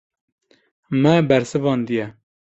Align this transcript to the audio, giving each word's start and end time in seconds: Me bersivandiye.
Me 1.01 1.13
bersivandiye. 1.29 2.05